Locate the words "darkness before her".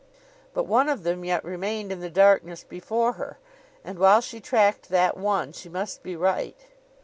2.09-3.37